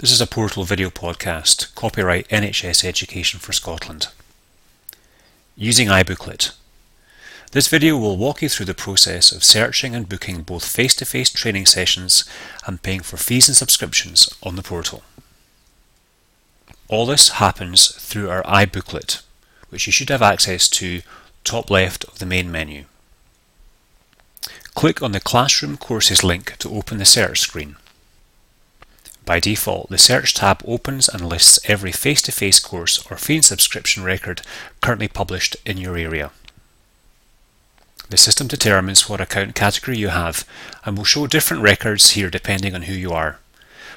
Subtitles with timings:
[0.00, 4.08] This is a Portal video podcast, copyright NHS Education for Scotland.
[5.56, 6.54] Using iBooklet.
[7.52, 11.66] This video will walk you through the process of searching and booking both face-to-face training
[11.66, 12.24] sessions
[12.66, 15.02] and paying for fees and subscriptions on the portal.
[16.88, 19.20] All this happens through our iBooklet,
[19.68, 21.02] which you should have access to
[21.44, 22.86] top left of the main menu.
[24.74, 27.76] Click on the Classroom Courses link to open the search screen.
[29.30, 34.42] By default, the Search tab opens and lists every face-to-face course or fee subscription record
[34.80, 36.32] currently published in your area.
[38.08, 40.44] The system determines what account category you have
[40.84, 43.38] and will show different records here depending on who you are.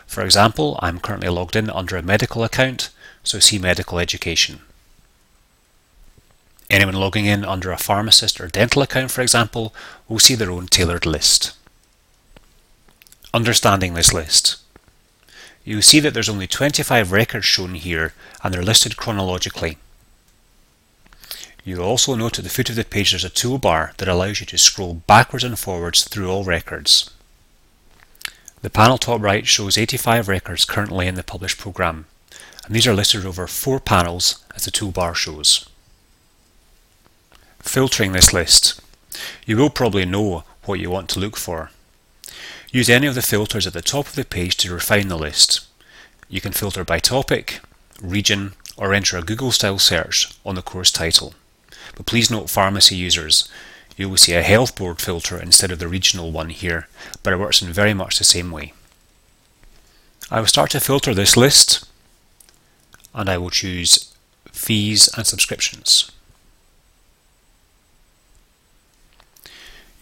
[0.06, 2.92] For example, I'm currently logged in under a medical account,
[3.24, 4.60] so see medical education.
[6.70, 9.74] Anyone logging in under a pharmacist or dental account, for example,
[10.08, 11.54] will see their own tailored list.
[13.34, 14.63] Understanding this list
[15.64, 18.14] you will see that there's only 25 records shown here
[18.44, 19.78] and they're listed chronologically.
[21.64, 24.46] You'll also note at the foot of the page there's a toolbar that allows you
[24.48, 27.10] to scroll backwards and forwards through all records.
[28.62, 32.06] The panel top right shows 85 records currently in the published programme,
[32.66, 35.70] and these are listed over four panels as the toolbar shows.
[37.60, 38.82] Filtering this list.
[39.46, 41.72] You will probably know what you want to look for.
[42.74, 45.68] Use any of the filters at the top of the page to refine the list.
[46.28, 47.60] You can filter by topic,
[48.02, 51.36] region, or enter a Google style search on the course title.
[51.96, 53.48] But please note pharmacy users,
[53.96, 56.88] you will see a health board filter instead of the regional one here,
[57.22, 58.74] but it works in very much the same way.
[60.32, 61.88] I will start to filter this list
[63.14, 64.16] and I will choose
[64.52, 66.12] fees and subscriptions.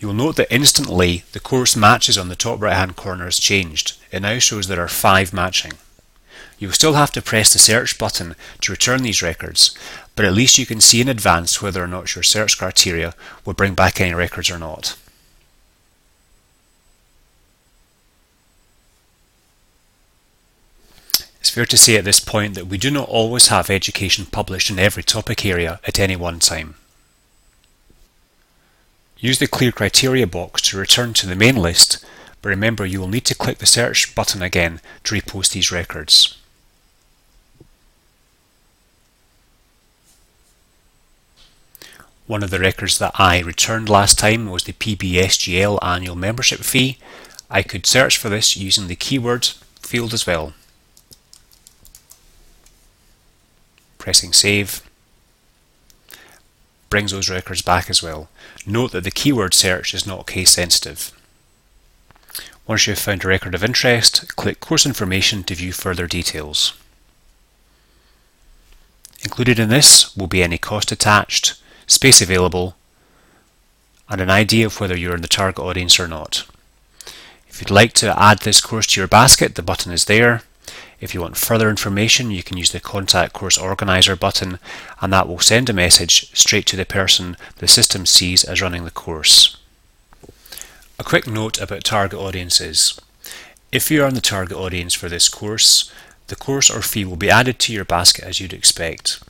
[0.01, 3.37] You will note that instantly the course matches on the top right hand corner has
[3.37, 3.97] changed.
[4.11, 5.73] It now shows there are five matching.
[6.57, 9.77] You will still have to press the search button to return these records,
[10.15, 13.13] but at least you can see in advance whether or not your search criteria
[13.45, 14.97] will bring back any records or not.
[21.39, 24.71] It's fair to say at this point that we do not always have education published
[24.71, 26.73] in every topic area at any one time.
[29.21, 32.03] Use the Clear Criteria box to return to the main list,
[32.41, 36.39] but remember you will need to click the search button again to repost these records.
[42.25, 46.97] One of the records that I returned last time was the PBSGL annual membership fee.
[47.47, 49.45] I could search for this using the keyword
[49.81, 50.53] field as well.
[53.99, 54.81] Pressing save
[56.91, 58.29] brings those records back as well.
[58.67, 61.11] Note that the keyword search is not case sensitive.
[62.67, 66.73] Once you have found a record of interest, click Course Information to view further details.
[69.23, 72.75] Included in this will be any cost attached, space available,
[74.09, 76.45] and an idea of whether you're in the target audience or not.
[77.47, 80.43] If you'd like to add this course to your basket, the button is there.
[81.01, 84.59] If you want further information, you can use the Contact Course Organizer button,
[85.01, 88.85] and that will send a message straight to the person the system sees as running
[88.85, 89.57] the course.
[90.99, 93.01] A quick note about target audiences.
[93.71, 95.91] If you are in the target audience for this course,
[96.27, 99.23] the course or fee will be added to your basket as you'd expect.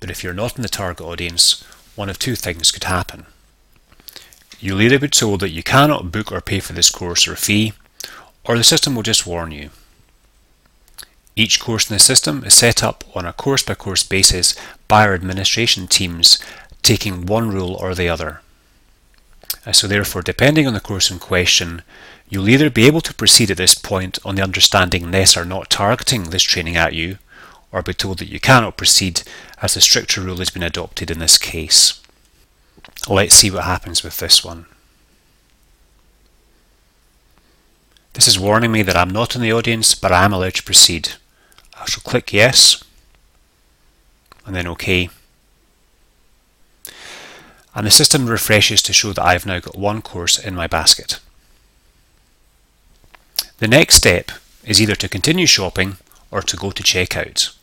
[0.00, 1.62] But if you're not in the target audience,
[1.96, 3.26] one of two things could happen.
[4.58, 7.74] You'll either be told that you cannot book or pay for this course or fee,
[8.44, 9.68] or the system will just warn you.
[11.36, 14.54] Each course in the system is set up on a course by course basis
[14.88, 16.38] by our administration teams,
[16.82, 18.40] taking one rule or the other.
[19.64, 21.82] And so therefore, depending on the course in question,
[22.28, 25.70] you'll either be able to proceed at this point on the understanding NES are not
[25.70, 27.18] targeting this training at you,
[27.72, 29.22] or be told that you cannot proceed
[29.62, 32.00] as the stricter rule has been adopted in this case.
[33.08, 34.66] Let's see what happens with this one.
[38.20, 40.62] This is warning me that I'm not in the audience, but I am allowed to
[40.62, 41.12] proceed.
[41.80, 42.84] I shall click yes
[44.44, 45.08] and then OK.
[47.74, 51.18] And the system refreshes to show that I've now got one course in my basket.
[53.56, 54.32] The next step
[54.64, 55.96] is either to continue shopping
[56.30, 57.56] or to go to checkout.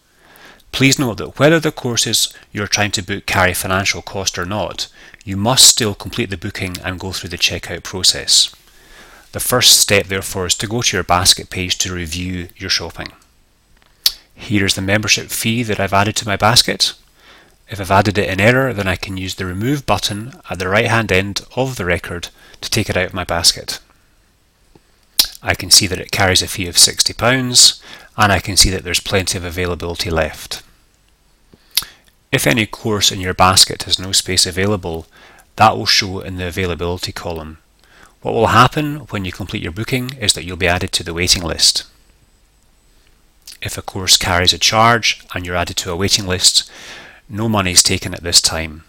[0.72, 4.88] Please note that whether the courses you're trying to book carry financial cost or not,
[5.24, 8.56] you must still complete the booking and go through the checkout process.
[9.38, 13.10] The first step therefore is to go to your basket page to review your shopping.
[14.34, 16.94] Here's the membership fee that I've added to my basket.
[17.70, 20.68] If I've added it in error, then I can use the remove button at the
[20.68, 22.30] right hand end of the record
[22.62, 23.80] to take it out of my basket.
[25.44, 27.80] I can see that it carries a fee of £60
[28.18, 30.64] and I can see that there's plenty of availability left.
[32.32, 35.06] If any course in your basket has no space available,
[35.58, 37.60] that will show in the availability column.
[38.28, 41.14] What will happen when you complete your booking is that you'll be added to the
[41.14, 41.86] waiting list.
[43.62, 46.70] If a course carries a charge and you're added to a waiting list,
[47.30, 48.84] no money is taken at this time.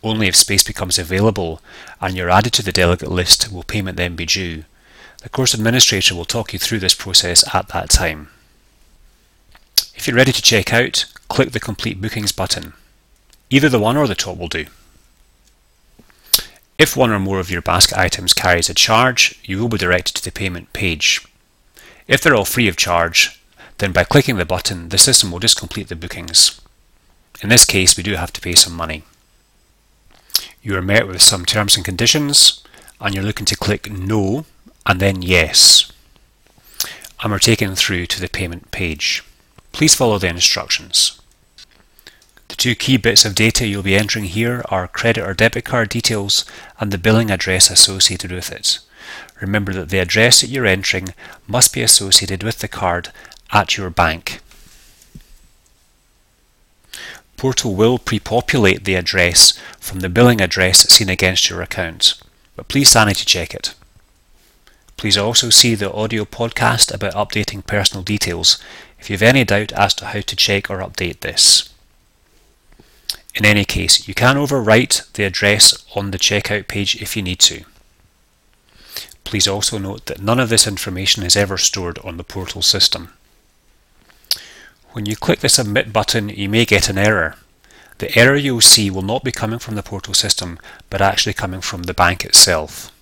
[0.00, 1.60] Only if space becomes available
[2.00, 4.62] and you're added to the delegate list will payment then be due.
[5.20, 8.28] The course administrator will talk you through this process at that time.
[9.96, 12.74] If you're ready to check out, click the Complete Bookings button.
[13.50, 14.66] Either the one or the top will do.
[16.78, 20.14] If one or more of your basket items carries a charge, you will be directed
[20.16, 21.24] to the payment page.
[22.08, 23.40] If they're all free of charge,
[23.78, 26.60] then by clicking the button, the system will just complete the bookings.
[27.42, 29.02] In this case, we do have to pay some money.
[30.62, 32.62] You are met with some terms and conditions,
[33.00, 34.44] and you're looking to click No
[34.86, 35.90] and then Yes.
[37.22, 39.22] And we're taken through to the payment page.
[39.70, 41.20] Please follow the instructions.
[42.52, 45.88] The two key bits of data you'll be entering here are credit or debit card
[45.88, 46.44] details
[46.78, 48.78] and the billing address associated with it.
[49.40, 51.14] Remember that the address that you're entering
[51.46, 53.10] must be associated with the card
[53.52, 54.42] at your bank.
[57.38, 62.20] Portal will pre-populate the address from the billing address seen against your account,
[62.54, 63.74] but please sanity check it.
[64.98, 68.62] Please also see the audio podcast about updating personal details
[69.00, 71.71] if you have any doubt as to how to check or update this.
[73.34, 77.38] In any case, you can overwrite the address on the checkout page if you need
[77.40, 77.64] to.
[79.24, 83.12] Please also note that none of this information is ever stored on the portal system.
[84.90, 87.36] When you click the Submit button, you may get an error.
[87.96, 90.58] The error you'll see will not be coming from the portal system,
[90.90, 92.92] but actually coming from the bank itself.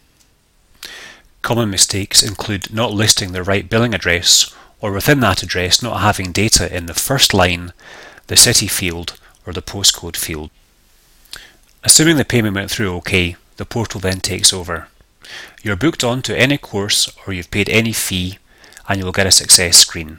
[1.42, 6.30] Common mistakes include not listing the right billing address, or within that address not having
[6.30, 7.72] data in the first line,
[8.28, 10.50] the city field, or the postcode field.
[11.82, 14.88] Assuming the payment went through OK, the portal then takes over.
[15.62, 18.38] You're booked on to any course or you've paid any fee
[18.88, 20.18] and you will get a success screen.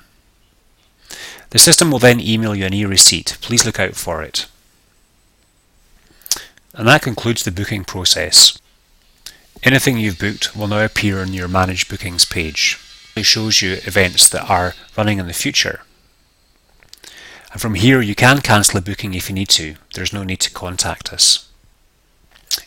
[1.50, 3.38] The system will then email you an e-receipt.
[3.42, 4.48] Please look out for it.
[6.74, 8.58] And that concludes the booking process.
[9.64, 12.80] Anything you've booked will now appear on your Manage Bookings page.
[13.16, 15.82] It shows you events that are running in the future.
[17.52, 19.76] And from here you can cancel a booking if you need to.
[19.94, 21.50] There's no need to contact us.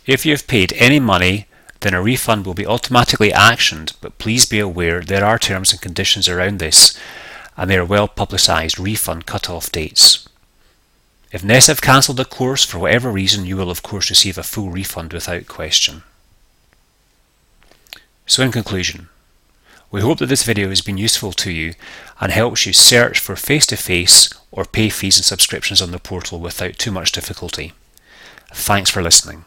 [0.06, 1.46] If you have paid any money
[1.84, 5.82] then a refund will be automatically actioned, but please be aware there are terms and
[5.82, 6.98] conditions around this,
[7.58, 10.26] and they are well publicised refund cut-off dates.
[11.30, 14.42] If NES have cancelled a course for whatever reason, you will of course receive a
[14.42, 16.04] full refund without question.
[18.26, 19.10] So in conclusion,
[19.94, 21.72] we hope that this video has been useful to you
[22.20, 26.40] and helps you search for face-to-face -face or pay fees and subscriptions on the portal
[26.40, 27.72] without too much difficulty.
[28.52, 29.44] Thanks for listening.